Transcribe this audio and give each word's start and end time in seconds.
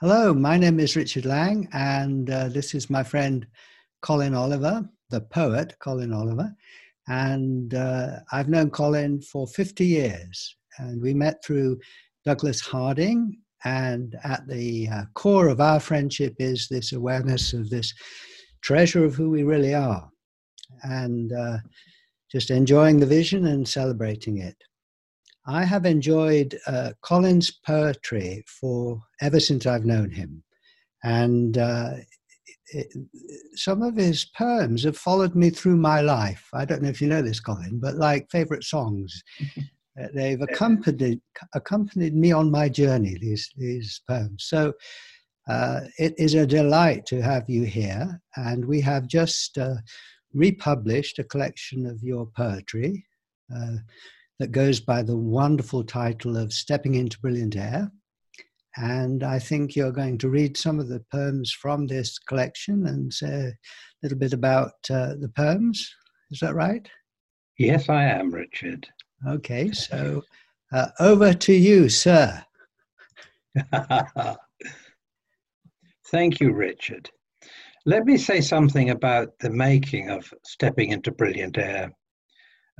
Hello, 0.00 0.32
my 0.32 0.56
name 0.56 0.80
is 0.80 0.96
Richard 0.96 1.26
Lang, 1.26 1.68
and 1.74 2.30
uh, 2.30 2.48
this 2.48 2.74
is 2.74 2.88
my 2.88 3.02
friend 3.02 3.46
Colin 4.00 4.32
Oliver, 4.34 4.88
the 5.10 5.20
poet 5.20 5.74
Colin 5.78 6.10
Oliver. 6.10 6.56
And 7.08 7.74
uh, 7.74 8.20
I've 8.32 8.48
known 8.48 8.70
Colin 8.70 9.20
for 9.20 9.46
50 9.46 9.84
years, 9.84 10.56
and 10.78 11.02
we 11.02 11.12
met 11.12 11.44
through 11.44 11.80
Douglas 12.24 12.60
Harding. 12.62 13.40
And 13.66 14.16
at 14.24 14.48
the 14.48 14.88
uh, 14.88 15.04
core 15.12 15.48
of 15.48 15.60
our 15.60 15.80
friendship 15.80 16.34
is 16.38 16.66
this 16.66 16.94
awareness 16.94 17.52
of 17.52 17.68
this 17.68 17.92
treasure 18.62 19.04
of 19.04 19.14
who 19.14 19.28
we 19.28 19.42
really 19.42 19.74
are, 19.74 20.08
and 20.82 21.30
uh, 21.30 21.58
just 22.32 22.50
enjoying 22.50 23.00
the 23.00 23.04
vision 23.04 23.48
and 23.48 23.68
celebrating 23.68 24.38
it. 24.38 24.56
I 25.46 25.64
have 25.64 25.86
enjoyed 25.86 26.58
uh, 26.66 26.92
Colin's 27.02 27.50
poetry 27.50 28.44
for 28.46 29.00
ever 29.20 29.40
since 29.40 29.66
I've 29.66 29.84
known 29.84 30.10
him, 30.10 30.42
and 31.02 31.56
uh, 31.56 31.94
it, 32.72 32.92
some 33.54 33.82
of 33.82 33.96
his 33.96 34.24
poems 34.24 34.84
have 34.84 34.96
followed 34.96 35.34
me 35.34 35.50
through 35.50 35.76
my 35.76 36.00
life. 36.00 36.46
I 36.52 36.64
don't 36.64 36.82
know 36.82 36.88
if 36.88 37.00
you 37.00 37.08
know 37.08 37.22
this, 37.22 37.40
Colin, 37.40 37.80
but 37.80 37.96
like 37.96 38.30
favorite 38.30 38.64
songs, 38.64 39.22
uh, 40.00 40.06
they've 40.14 40.40
accompanied 40.40 41.20
accompanied 41.54 42.14
me 42.14 42.32
on 42.32 42.50
my 42.50 42.68
journey. 42.68 43.16
These 43.20 43.50
these 43.56 44.02
poems. 44.08 44.44
So 44.44 44.72
uh, 45.48 45.80
it 45.98 46.14
is 46.18 46.34
a 46.34 46.46
delight 46.46 47.06
to 47.06 47.22
have 47.22 47.48
you 47.48 47.64
here, 47.64 48.20
and 48.36 48.64
we 48.64 48.80
have 48.82 49.06
just 49.06 49.58
uh, 49.58 49.76
republished 50.34 51.18
a 51.18 51.24
collection 51.24 51.86
of 51.86 52.02
your 52.02 52.26
poetry. 52.36 53.04
That 54.40 54.52
goes 54.52 54.80
by 54.80 55.02
the 55.02 55.18
wonderful 55.18 55.84
title 55.84 56.38
of 56.38 56.50
Stepping 56.50 56.94
into 56.94 57.20
Brilliant 57.20 57.56
Air. 57.56 57.92
And 58.78 59.22
I 59.22 59.38
think 59.38 59.76
you're 59.76 59.92
going 59.92 60.16
to 60.16 60.30
read 60.30 60.56
some 60.56 60.80
of 60.80 60.88
the 60.88 61.04
poems 61.12 61.52
from 61.52 61.86
this 61.86 62.18
collection 62.18 62.86
and 62.86 63.12
say 63.12 63.28
a 63.28 63.52
little 64.02 64.16
bit 64.16 64.32
about 64.32 64.72
uh, 64.88 65.16
the 65.20 65.30
poems. 65.36 65.94
Is 66.30 66.40
that 66.40 66.54
right? 66.54 66.88
Yes, 67.58 67.90
I 67.90 68.04
am, 68.04 68.30
Richard. 68.30 68.88
Okay, 69.28 69.72
so 69.72 70.22
uh, 70.72 70.88
over 71.00 71.34
to 71.34 71.52
you, 71.52 71.90
sir. 71.90 72.42
Thank 76.10 76.40
you, 76.40 76.54
Richard. 76.54 77.10
Let 77.84 78.06
me 78.06 78.16
say 78.16 78.40
something 78.40 78.88
about 78.88 79.38
the 79.40 79.50
making 79.50 80.08
of 80.08 80.32
Stepping 80.44 80.92
into 80.92 81.12
Brilliant 81.12 81.58
Air. 81.58 81.92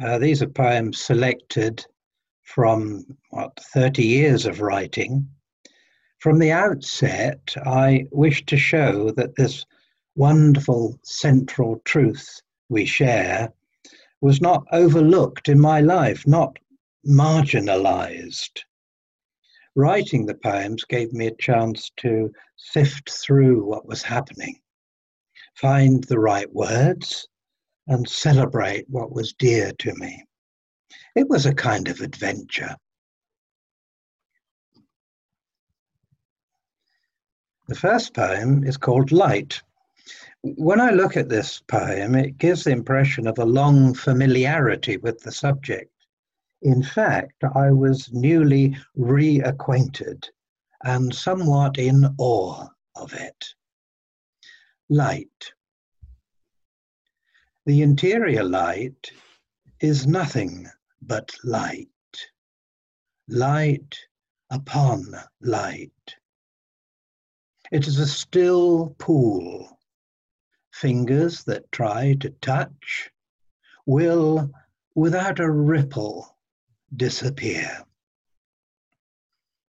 Uh, 0.03 0.19
these 0.19 0.43
are 0.43 0.49
poems 0.49 0.99
selected 0.99 1.85
from 2.43 3.05
what 3.31 3.53
30 3.75 4.03
years 4.03 4.47
of 4.47 4.61
writing. 4.63 5.29
From 6.21 6.39
the 6.39 6.53
outset, 6.53 7.55
I 7.67 8.07
wish 8.11 8.45
to 8.47 8.57
show 8.57 9.11
that 9.13 9.37
this 9.37 9.67
wonderful 10.17 10.99
central 11.03 11.81
truth 11.85 12.41
we 12.71 12.87
share 12.87 13.53
was 14.23 14.41
not 14.41 14.65
overlooked 14.73 15.49
in 15.49 15.61
my 15.61 15.81
life, 15.81 16.27
not 16.27 16.59
marginalized. 17.07 18.63
Writing 19.75 20.27
the 20.27 20.35
poems 20.35 20.85
gave 20.85 21.13
me 21.13 21.27
a 21.27 21.37
chance 21.37 21.91
to 21.99 22.33
sift 22.57 23.11
through 23.11 23.65
what 23.65 23.87
was 23.87 24.03
happening, 24.03 24.61
find 25.55 26.05
the 26.05 26.19
right 26.19 26.53
words, 26.53 27.29
and 27.91 28.09
celebrate 28.09 28.89
what 28.89 29.13
was 29.13 29.33
dear 29.35 29.73
to 29.81 29.93
me. 29.97 30.25
It 31.17 31.29
was 31.29 31.45
a 31.45 31.55
kind 31.55 31.89
of 31.89 32.01
adventure. 32.01 32.77
The 37.67 37.75
first 37.75 38.15
poem 38.15 38.63
is 38.65 38.77
called 38.77 39.11
Light. 39.11 39.61
When 40.43 40.81
I 40.81 40.91
look 40.91 41.17
at 41.17 41.29
this 41.29 41.61
poem, 41.69 42.15
it 42.15 42.39
gives 42.39 42.65
the 42.65 42.71
impression 42.71 43.27
of 43.27 43.39
a 43.39 43.45
long 43.45 43.93
familiarity 43.93 44.97
with 44.97 45.21
the 45.21 45.33
subject. 45.33 45.93
In 46.63 46.83
fact, 46.83 47.43
I 47.55 47.73
was 47.73 48.13
newly 48.13 48.77
reacquainted 48.97 50.29
and 50.85 51.13
somewhat 51.13 51.77
in 51.79 52.07
awe 52.19 52.69
of 52.95 53.13
it. 53.15 53.55
Light. 54.89 55.53
The 57.67 57.83
interior 57.83 58.43
light 58.43 59.13
is 59.81 60.07
nothing 60.07 60.67
but 61.03 61.37
light. 61.45 61.89
Light 63.29 63.99
upon 64.51 65.05
light. 65.43 66.17
It 67.71 67.87
is 67.87 67.99
a 67.99 68.07
still 68.07 68.97
pool. 68.99 69.79
Fingers 70.73 71.45
that 71.45 71.71
try 71.71 72.15
to 72.21 72.31
touch 72.31 73.11
will, 73.85 74.51
without 74.95 75.39
a 75.39 75.51
ripple, 75.51 76.39
disappear. 76.97 77.85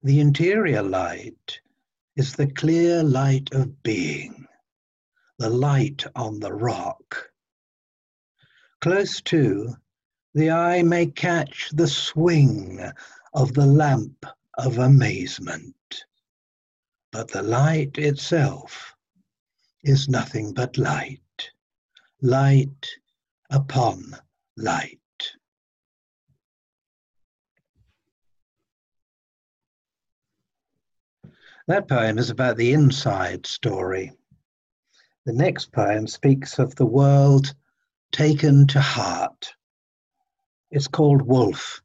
The 0.04 0.20
interior 0.20 0.84
light 0.84 1.60
is 2.16 2.36
the 2.36 2.52
clear 2.52 3.02
light 3.02 3.52
of 3.52 3.82
being, 3.82 4.48
the 5.40 5.50
light 5.50 6.06
on 6.16 6.40
the 6.40 6.54
rock 6.54 7.29
Close 8.82 9.22
to, 9.24 9.76
the 10.34 10.52
eye 10.52 10.84
may 10.84 11.06
catch 11.06 11.70
the 11.74 11.88
swing 11.88 12.80
of 13.34 13.54
the 13.54 13.66
lamp 13.66 14.26
of 14.58 14.78
amazement. 14.78 15.76
But 17.12 17.30
the 17.30 17.42
light 17.42 17.98
itself 17.98 18.96
is 19.84 20.08
nothing 20.08 20.54
but 20.54 20.78
light, 20.78 21.52
light 22.22 22.88
upon 23.50 24.16
light. 24.56 24.98
That 31.68 31.88
poem 31.88 32.18
is 32.18 32.30
about 32.30 32.56
the 32.56 32.72
inside 32.72 33.46
story. 33.46 34.14
The 35.26 35.34
next 35.34 35.72
poem 35.74 36.08
speaks 36.08 36.60
of 36.60 36.76
the 36.76 36.86
world 36.86 37.54
taken 38.12 38.68
to 38.68 38.82
heart. 38.82 39.54
It's 40.72 40.88
called 40.88 41.22
Wolf. 41.22 41.82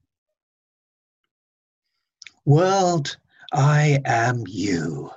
World, 2.44 3.16
I 3.52 4.00
am 4.04 4.44
you. 4.46 5.10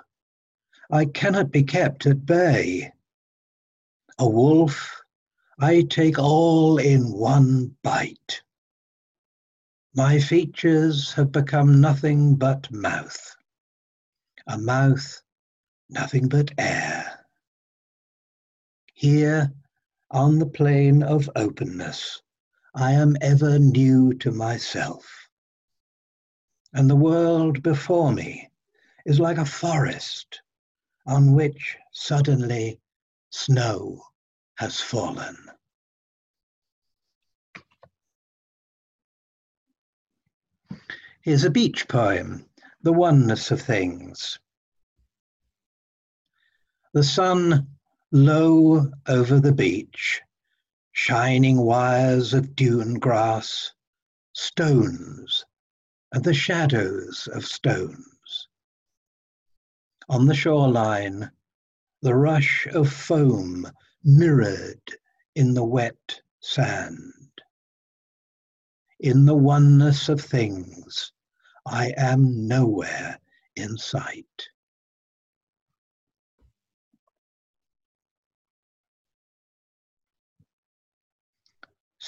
I 0.90 1.06
cannot 1.06 1.52
be 1.52 1.64
kept 1.64 2.06
at 2.06 2.26
bay. 2.26 2.92
A 4.20 4.28
wolf, 4.28 5.02
I 5.60 5.82
take 5.82 6.18
all 6.18 6.78
in 6.78 7.12
one 7.12 7.76
bite. 7.84 8.42
My 9.94 10.20
features 10.20 11.12
have 11.14 11.32
become 11.32 11.82
nothing 11.82 12.36
but 12.36 12.72
mouth. 12.72 13.36
A 14.48 14.58
mouth, 14.58 15.22
nothing 15.90 16.30
but 16.30 16.52
air. 16.58 17.26
Here, 18.94 19.52
on 20.12 20.40
the 20.40 20.46
plane 20.46 21.04
of 21.04 21.30
openness, 21.36 22.22
I 22.74 22.94
am 22.94 23.18
ever 23.22 23.60
new 23.60 24.14
to 24.16 24.32
myself. 24.32 25.30
And 26.74 26.90
the 26.90 26.96
world 26.96 27.64
before 27.64 28.12
me 28.12 28.50
is 29.06 29.20
like 29.20 29.38
a 29.38 29.46
forest 29.46 30.42
on 31.06 31.34
which 31.34 31.78
suddenly 31.92 32.80
snow 33.30 34.02
has 34.56 34.80
fallen. 34.80 35.38
Here's 41.22 41.44
a 41.44 41.50
beach 41.50 41.88
poem, 41.88 42.46
The 42.84 42.94
Oneness 42.94 43.52
of 43.52 43.62
Things. 43.62 44.40
The 46.94 47.04
sun 47.04 47.77
Low 48.14 48.90
over 49.06 49.42
the 49.42 49.52
beach, 49.52 50.22
shining 50.94 51.58
wires 51.58 52.34
of 52.34 52.56
dune 52.56 52.94
grass, 52.94 53.74
stones, 54.32 55.46
and 56.14 56.24
the 56.24 56.34
shadows 56.34 57.28
of 57.34 57.46
stones. 57.46 58.48
On 60.08 60.26
the 60.26 60.34
shoreline, 60.34 61.32
the 62.02 62.16
rush 62.16 62.66
of 62.68 62.94
foam 62.94 63.70
mirrored 64.06 64.98
in 65.36 65.54
the 65.54 65.66
wet 65.66 66.22
sand. 66.40 67.42
In 69.02 69.26
the 69.26 69.36
oneness 69.36 70.08
of 70.08 70.22
things, 70.22 71.12
I 71.66 71.94
am 71.98 72.48
nowhere 72.48 73.20
in 73.58 73.78
sight. 73.78 74.48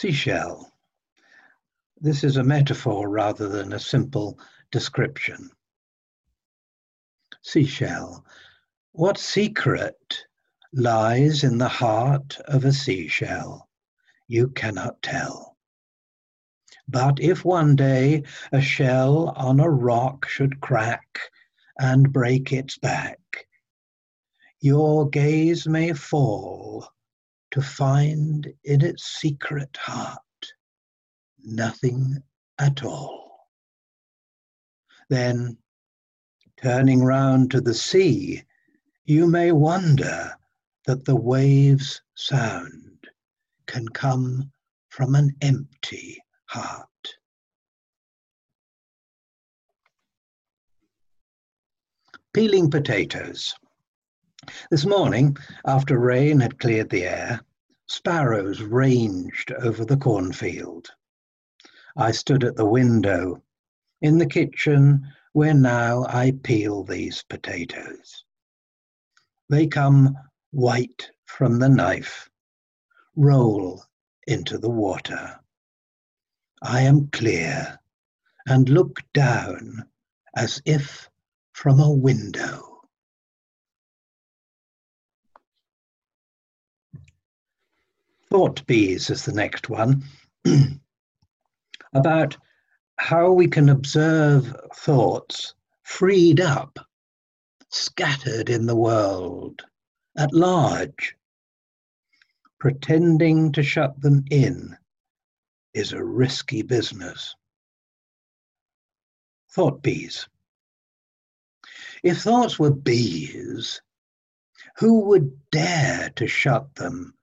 Seashell. 0.02 0.72
This 2.00 2.24
is 2.24 2.38
a 2.38 2.44
metaphor 2.46 3.10
rather 3.10 3.50
than 3.50 3.74
a 3.74 3.80
simple 3.80 4.40
description. 4.72 5.50
Seashell, 7.42 8.26
what 8.94 9.18
secret 9.18 10.24
lies 10.72 11.44
in 11.44 11.58
the 11.58 11.68
heart 11.68 12.40
of 12.46 12.64
a 12.64 12.72
seashell? 12.72 13.68
You 14.30 14.48
cannot 14.48 15.02
tell. 15.02 15.58
But 16.88 17.20
if 17.20 17.44
one 17.44 17.76
day 17.76 18.24
a 18.54 18.62
shell 18.62 19.34
on 19.36 19.60
a 19.60 19.70
rock 19.70 20.30
should 20.30 20.62
crack 20.62 21.20
and 21.78 22.14
break 22.14 22.54
its 22.54 22.78
back, 22.78 23.20
your 24.62 25.10
gaze 25.10 25.68
may 25.68 25.92
fall 25.92 26.88
to 27.52 27.62
find 27.62 28.54
in 28.64 28.84
its 28.84 29.04
secret 29.20 29.76
heart 29.78 30.20
nothing 31.44 32.22
at 32.60 32.84
all. 32.84 33.50
Then, 35.10 35.58
turning 36.62 37.04
round 37.04 37.52
to 37.52 37.62
the 37.62 37.74
sea, 37.74 38.44
you 39.06 39.28
may 39.28 39.52
wonder 39.52 40.34
that 40.86 41.06
the 41.06 41.16
waves' 41.16 42.02
sound 42.16 43.08
can 43.66 43.88
come 43.90 44.52
from 44.90 45.16
an 45.16 45.36
empty 45.42 46.22
heart. 46.46 46.88
Peeling 52.34 52.70
potatoes. 52.70 53.56
This 54.72 54.86
morning, 54.86 55.36
after 55.66 56.00
rain 56.00 56.40
had 56.40 56.60
cleared 56.60 56.90
the 56.90 57.04
air, 57.04 57.42
sparrows 57.88 58.62
ranged 58.62 59.52
over 59.52 59.84
the 59.84 59.98
cornfield. 59.98 60.88
I 61.98 62.12
stood 62.12 62.44
at 62.44 62.56
the 62.56 62.66
window 62.66 63.44
in 64.02 64.18
the 64.18 64.26
kitchen 64.26 65.06
where 65.34 65.54
now 65.54 66.06
I 66.08 66.32
peel 66.44 66.84
these 66.84 67.24
potatoes. 67.24 68.24
They 69.50 69.68
come 69.68 70.16
white 70.52 71.12
from 71.26 71.60
the 71.60 71.70
knife, 71.70 72.30
roll 73.16 73.84
into 74.28 74.58
the 74.58 74.70
water. 74.70 75.40
I 76.62 76.82
am 76.82 77.08
clear 77.08 77.80
and 78.48 78.70
look 78.70 79.02
down 79.14 79.86
as 80.36 80.62
if 80.66 81.10
from 81.54 81.80
a 81.80 81.92
window. 81.92 82.69
Thought 88.30 88.68
bees 88.68 89.10
is 89.10 89.26
the 89.26 89.32
next 89.32 89.70
one. 89.70 90.04
About 91.94 92.38
how 92.98 93.32
we 93.32 93.48
can 93.48 93.70
observe 93.70 94.56
thoughts 94.76 95.56
freed 95.82 96.40
up, 96.40 96.78
scattered 97.70 98.50
in 98.50 98.68
the 98.68 98.76
world, 98.76 99.64
at 100.16 100.32
large. 100.32 101.16
Pretending 102.60 103.52
to 103.54 103.64
shut 103.64 104.00
them 104.00 104.24
in 104.30 104.78
is 105.74 105.94
a 105.94 106.04
risky 106.04 106.62
business. 106.62 107.36
Thought 109.52 109.82
bees. 109.82 110.28
If 112.04 112.22
thoughts 112.22 112.60
were 112.60 112.74
bees, 112.74 113.82
who 114.76 115.06
would 115.06 115.50
dare 115.50 116.12
to 116.18 116.28
shut 116.28 116.76
them 116.76 117.16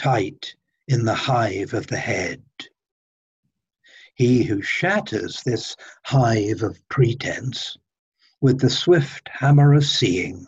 tight 0.00 0.54
in 0.88 1.04
the 1.04 1.14
hive 1.14 1.74
of 1.74 1.86
the 1.88 1.98
head. 1.98 2.42
He 4.14 4.44
who 4.44 4.62
shatters 4.62 5.42
this 5.42 5.76
hive 6.06 6.62
of 6.62 6.88
pretense 6.88 7.76
with 8.40 8.60
the 8.60 8.70
swift 8.70 9.28
hammer 9.30 9.74
of 9.74 9.84
seeing 9.84 10.46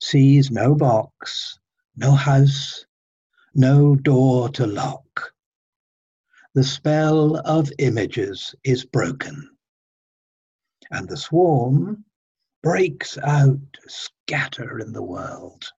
sees 0.00 0.50
no 0.50 0.74
box, 0.74 1.58
no 1.96 2.12
house, 2.12 2.86
no 3.54 3.94
door 3.94 4.48
to 4.48 4.66
lock. 4.66 5.34
The 6.54 6.64
spell 6.64 7.36
of 7.36 7.70
images 7.78 8.54
is 8.64 8.86
broken, 8.86 9.50
and 10.90 11.06
the 11.06 11.18
swarm 11.18 12.06
breaks 12.62 13.18
out 13.18 13.60
scatter 13.86 14.78
in 14.78 14.94
the 14.94 15.02
world. 15.02 15.70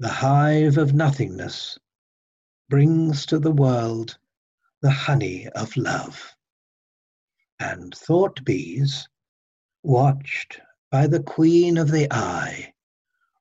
The 0.00 0.08
hive 0.08 0.78
of 0.78 0.94
nothingness 0.94 1.78
brings 2.70 3.26
to 3.26 3.38
the 3.38 3.52
world 3.52 4.16
the 4.80 4.90
honey 4.90 5.46
of 5.48 5.76
love. 5.76 6.34
And 7.58 7.94
thought 7.94 8.42
bees, 8.42 9.06
watched 9.82 10.58
by 10.90 11.06
the 11.06 11.22
queen 11.22 11.76
of 11.76 11.90
the 11.90 12.10
eye, 12.10 12.72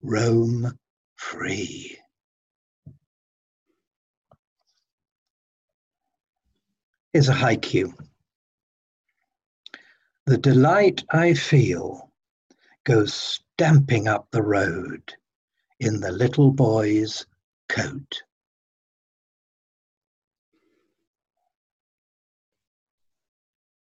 roam 0.02 0.78
free. 1.16 1.98
Here's 7.14 7.30
a 7.30 7.34
haiku. 7.34 7.94
The 10.26 10.38
delight 10.38 11.06
I 11.10 11.36
feel 11.36 12.12
goes 12.84 13.14
stamping 13.14 14.10
up 14.10 14.28
the 14.32 14.44
road 14.44 15.14
in 15.80 16.02
the 16.02 16.12
little 16.12 16.52
boy's 16.52 17.26
coat. 17.70 18.22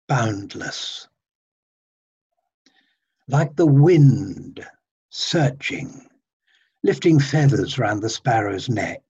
Boundless. 0.07 1.09
Like 3.29 3.55
the 3.57 3.67
wind 3.67 4.65
searching, 5.09 6.09
lifting 6.83 7.19
feathers 7.21 7.79
round 7.79 8.03
the 8.03 8.09
sparrow's 8.09 8.69
neck, 8.69 9.03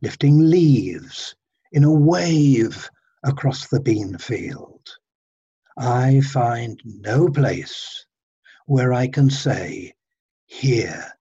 lifting 0.00 0.38
leaves 0.38 1.34
in 1.72 1.84
a 1.84 1.92
wave 1.92 2.90
across 3.22 3.68
the 3.68 3.80
bean 3.80 4.18
field. 4.18 4.88
I 5.78 6.20
find 6.20 6.80
no 6.84 7.28
place 7.28 8.06
where 8.66 8.92
I 8.92 9.08
can 9.08 9.30
say, 9.30 9.94
here 10.46 11.12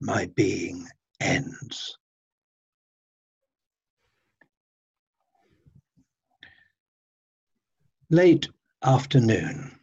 my 0.00 0.26
being 0.34 0.86
ends. 1.20 1.96
Late 8.10 8.48
afternoon. 8.84 9.78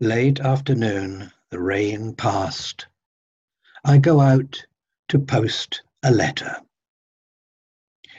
Late 0.00 0.40
afternoon, 0.40 1.30
the 1.50 1.60
rain 1.60 2.14
passed. 2.14 2.86
I 3.84 3.98
go 3.98 4.20
out 4.20 4.64
to 5.08 5.18
post 5.18 5.82
a 6.02 6.10
letter. 6.10 6.56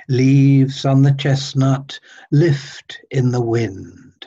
Leaves 0.08 0.86
on 0.86 1.02
the 1.02 1.14
chestnut 1.14 2.00
lift 2.32 3.00
in 3.10 3.32
the 3.32 3.42
wind. 3.42 4.26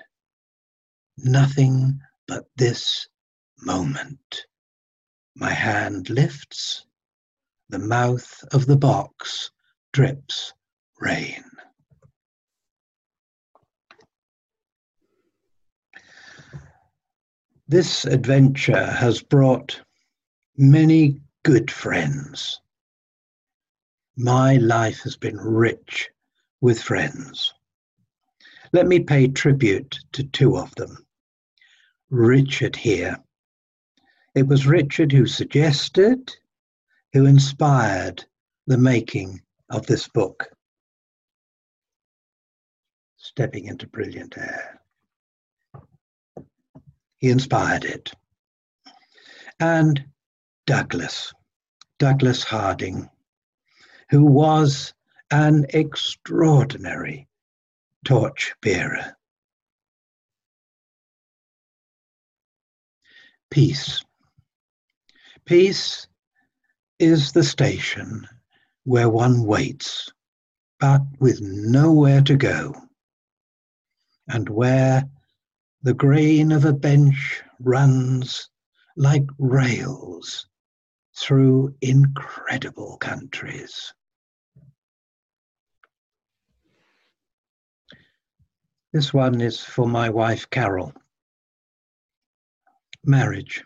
Nothing 1.18 2.00
but 2.26 2.46
this 2.56 3.06
moment. 3.60 4.46
My 5.40 5.52
hand 5.52 6.10
lifts, 6.10 6.84
the 7.68 7.78
mouth 7.78 8.42
of 8.50 8.66
the 8.66 8.76
box 8.76 9.52
drips 9.92 10.52
rain. 10.98 11.44
This 17.68 18.04
adventure 18.04 18.86
has 18.86 19.22
brought 19.22 19.80
many 20.56 21.20
good 21.44 21.70
friends. 21.70 22.60
My 24.16 24.56
life 24.56 25.02
has 25.02 25.16
been 25.16 25.36
rich 25.36 26.10
with 26.60 26.82
friends. 26.82 27.54
Let 28.72 28.88
me 28.88 28.98
pay 28.98 29.28
tribute 29.28 30.00
to 30.14 30.24
two 30.24 30.58
of 30.58 30.74
them. 30.74 31.06
Richard 32.10 32.74
here 32.74 33.22
it 34.38 34.46
was 34.46 34.66
Richard 34.66 35.10
who 35.10 35.26
suggested, 35.26 36.32
who 37.12 37.26
inspired 37.26 38.24
the 38.68 38.78
making 38.78 39.42
of 39.68 39.84
this 39.86 40.06
book, 40.08 40.48
Stepping 43.16 43.66
into 43.66 43.88
Brilliant 43.88 44.38
Air. 44.38 44.80
He 47.18 47.30
inspired 47.30 47.84
it. 47.84 48.12
And 49.58 50.04
Douglas, 50.66 51.32
Douglas 51.98 52.44
Harding, 52.44 53.10
who 54.10 54.24
was 54.24 54.94
an 55.32 55.66
extraordinary 55.70 57.28
torch 58.04 58.54
bearer. 58.62 59.16
Peace. 63.50 64.04
Peace 65.48 66.06
is 66.98 67.32
the 67.32 67.42
station 67.42 68.28
where 68.84 69.08
one 69.08 69.44
waits, 69.44 70.12
but 70.78 71.00
with 71.20 71.40
nowhere 71.40 72.20
to 72.20 72.36
go, 72.36 72.74
and 74.28 74.46
where 74.50 75.04
the 75.80 75.94
grain 75.94 76.52
of 76.52 76.66
a 76.66 76.72
bench 76.74 77.42
runs 77.60 78.50
like 78.94 79.24
rails 79.38 80.46
through 81.16 81.74
incredible 81.80 82.98
countries. 82.98 83.94
This 88.92 89.14
one 89.14 89.40
is 89.40 89.60
for 89.60 89.88
my 89.88 90.10
wife 90.10 90.50
Carol. 90.50 90.92
Marriage. 93.02 93.64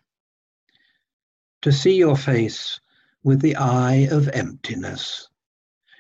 To 1.63 1.73
see 1.73 1.97
your 1.97 2.17
face 2.17 2.81
with 3.23 3.41
the 3.41 3.57
eye 3.57 4.09
of 4.11 4.29
emptiness 4.29 5.29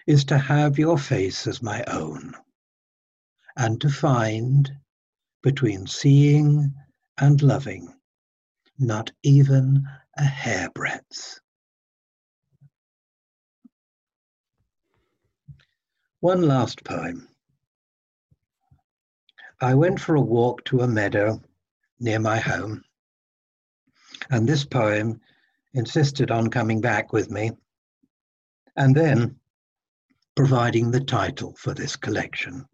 is 0.09 0.25
to 0.25 0.38
have 0.38 0.78
your 0.78 0.99
face 0.99 1.47
as 1.47 1.62
my 1.62 1.85
own, 1.85 2.35
and 3.57 3.81
to 3.81 3.88
find 3.88 4.71
between 5.40 5.87
seeing 5.87 6.75
and 7.16 7.40
loving 7.40 7.95
not 8.78 9.12
even 9.23 9.87
a 10.16 10.25
hairbreadth. 10.25 11.38
One 16.19 16.42
last 16.42 16.83
poem. 16.85 17.28
I 19.61 19.75
went 19.75 20.00
for 20.00 20.16
a 20.16 20.21
walk 20.21 20.64
to 20.64 20.81
a 20.81 20.88
meadow 20.88 21.40
near 22.00 22.19
my 22.19 22.38
home, 22.40 22.85
and 24.28 24.49
this 24.49 24.64
poem 24.64 25.21
insisted 25.75 26.31
on 26.31 26.49
coming 26.50 26.81
back 26.81 27.12
with 27.12 27.31
me, 27.31 27.52
and 28.76 28.95
then 28.95 29.37
providing 30.35 30.91
the 30.91 31.00
title 31.00 31.55
for 31.59 31.75
this 31.75 31.97
collection. 31.97 32.67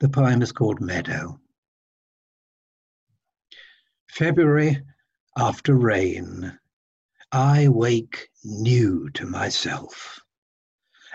The 0.00 0.08
poem 0.08 0.42
is 0.42 0.52
called 0.52 0.80
Meadow. 0.80 1.40
February 4.10 4.82
after 5.36 5.74
rain, 5.74 6.58
I 7.32 7.68
wake 7.68 8.28
new 8.44 9.10
to 9.10 9.26
myself 9.26 10.20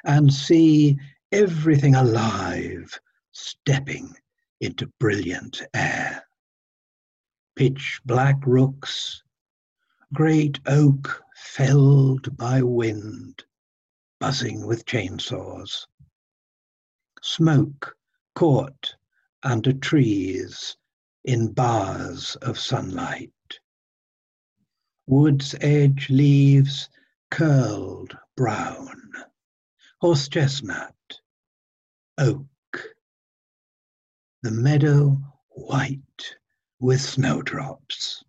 and 0.06 0.34
see 0.34 0.98
everything 1.32 1.96
alive 1.96 3.00
stepping 3.32 4.16
into 4.62 4.92
brilliant 5.00 5.62
air. 5.74 6.24
Pitch 7.56 8.00
black 8.06 8.36
rooks, 8.46 9.23
great 10.14 10.60
oak 10.68 11.24
felled 11.36 12.38
by 12.38 12.62
wind, 12.62 13.44
buzzing 14.20 14.66
with 14.66 14.86
chainsaws. 14.86 15.88
Smoke 17.24 17.98
caught 18.36 18.96
under 19.42 19.74
trees 19.74 20.78
in 21.26 21.52
bars 21.52 22.36
of 22.44 22.60
sunlight. 22.60 23.34
Wood's 25.08 25.56
edge 25.62 26.10
leaves 26.12 26.90
curled 27.32 28.16
brown, 28.38 29.14
horse 30.00 30.28
chestnut, 30.28 30.96
oak 32.20 32.48
the 34.44 34.52
meadow 34.52 35.18
white 35.50 36.36
with 36.80 37.02
snowdrops. 37.02 38.24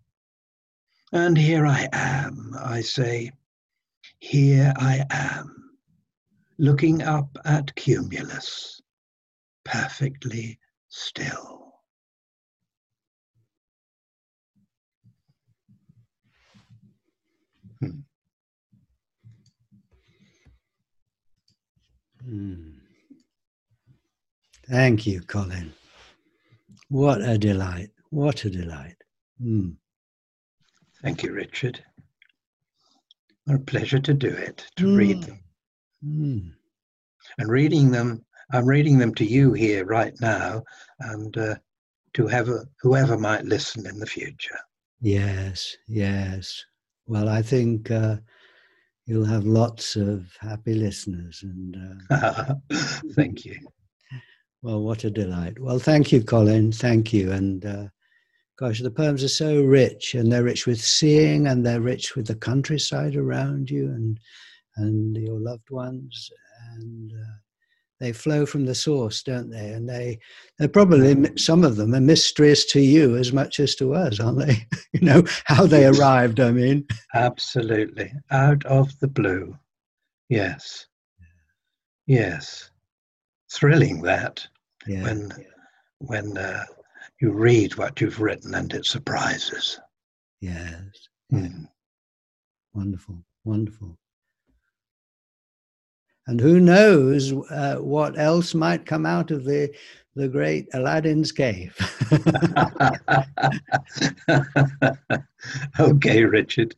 And 1.15 1.37
here 1.37 1.65
I 1.65 1.87
am, 1.93 2.53
I 2.59 2.81
say, 2.81 3.31
here 4.19 4.73
I 4.75 5.05
am, 5.09 5.77
looking 6.57 7.03
up 7.03 7.37
at 7.45 7.73
cumulus, 7.75 8.81
perfectly 9.63 10.59
still. 10.89 11.71
Hmm. 17.79 18.01
Thank 24.67 25.07
you, 25.07 25.21
Colin. 25.21 25.71
What 26.89 27.21
a 27.21 27.37
delight. 27.37 27.91
What 28.09 28.43
a 28.43 28.49
delight. 28.49 28.97
Mm. 29.41 29.77
Thank 31.05 31.21
you, 31.21 31.33
Richard. 31.33 31.83
What 33.45 33.57
a 33.57 33.59
pleasure 33.59 33.99
to 33.99 34.13
do 34.15 34.29
it, 34.29 34.65
to 34.77 34.85
mm. 34.85 34.97
read 34.97 35.21
them. 35.21 35.39
Mm. 36.03 36.51
And 37.37 37.47
reading 37.47 37.91
them, 37.91 38.25
I'm 38.51 38.65
reading 38.65 38.97
them 38.97 39.13
to 39.15 39.23
you 39.23 39.53
here 39.53 39.85
right 39.85 40.15
now 40.19 40.63
and 41.01 41.37
uh, 41.37 41.55
to 42.15 42.25
have 42.25 42.49
a, 42.49 42.65
whoever 42.81 43.19
might 43.19 43.45
listen 43.45 43.85
in 43.85 43.99
the 43.99 44.07
future. 44.07 44.57
Yes, 44.99 45.77
yes. 45.87 46.65
Well, 47.05 47.29
I 47.29 47.43
think 47.43 47.91
uh, 47.91 48.17
you'll 49.05 49.25
have 49.25 49.45
lots 49.45 49.95
of 49.95 50.35
happy 50.39 50.73
listeners. 50.73 51.43
And 51.43 52.01
uh, 52.09 52.55
thank 53.13 53.45
you. 53.45 53.59
Well, 54.63 54.81
what 54.81 55.03
a 55.03 55.11
delight. 55.11 55.59
Well, 55.59 55.77
thank 55.77 56.11
you, 56.11 56.23
Colin. 56.23 56.71
Thank 56.71 57.13
you. 57.13 57.31
And 57.31 57.63
uh, 57.63 57.87
gosh, 58.57 58.81
the 58.81 58.91
poems 58.91 59.23
are 59.23 59.29
so 59.29 59.61
rich, 59.61 60.15
and 60.15 60.31
they're 60.31 60.43
rich 60.43 60.65
with 60.65 60.79
seeing, 60.79 61.47
and 61.47 61.65
they're 61.65 61.81
rich 61.81 62.15
with 62.15 62.27
the 62.27 62.35
countryside 62.35 63.15
around 63.15 63.69
you, 63.69 63.85
and 63.87 64.19
and 64.77 65.15
your 65.15 65.39
loved 65.39 65.69
ones, 65.71 66.29
and 66.75 67.11
uh, 67.11 67.35
they 67.99 68.11
flow 68.11 68.45
from 68.45 68.65
the 68.65 68.75
source, 68.75 69.23
don't 69.23 69.49
they? 69.49 69.69
And 69.69 69.89
they 69.89 70.19
they're 70.57 70.67
probably 70.67 71.31
some 71.37 71.63
of 71.63 71.75
them 71.75 71.95
are 71.95 72.01
mysteries 72.01 72.65
to 72.67 72.81
you 72.81 73.15
as 73.15 73.31
much 73.31 73.59
as 73.59 73.75
to 73.75 73.93
us, 73.93 74.19
aren't 74.19 74.45
they? 74.45 74.67
you 74.93 75.01
know 75.01 75.23
how 75.45 75.65
they 75.65 75.85
arrived. 75.85 76.39
I 76.39 76.51
mean, 76.51 76.85
absolutely 77.13 78.11
out 78.31 78.65
of 78.65 78.97
the 78.99 79.07
blue. 79.07 79.57
Yes, 80.29 80.87
yes, 82.07 82.69
thrilling 83.51 84.01
that 84.01 84.45
yeah. 84.87 85.03
when 85.03 85.31
when 85.99 86.37
uh, 86.37 86.63
you 87.21 87.31
read 87.31 87.77
what 87.77 88.01
you've 88.01 88.19
written 88.19 88.55
and 88.55 88.73
it 88.73 88.85
surprises. 88.85 89.79
Yes. 90.41 91.07
Mm. 91.31 91.67
Wonderful, 92.73 93.23
wonderful. 93.43 93.97
And 96.27 96.41
who 96.41 96.59
knows 96.59 97.31
uh, 97.51 97.77
what 97.77 98.17
else 98.17 98.53
might 98.53 98.85
come 98.85 99.05
out 99.05 99.31
of 99.31 99.45
the 99.45 99.73
the 100.15 100.27
great 100.29 100.67
Aladdin's 100.73 101.33
cave. 101.33 101.75
okay, 105.79 106.23
Richard. 106.23 106.73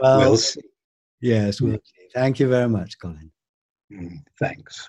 Well, 0.00 0.20
we'll 0.20 0.36
see. 0.36 0.60
Yes, 1.20 1.60
we'll 1.60 1.80
see. 1.84 2.08
Thank 2.14 2.38
you 2.38 2.48
very 2.48 2.68
much, 2.68 2.96
Colin. 3.00 3.32
Mm, 3.92 4.22
thanks. 4.38 4.88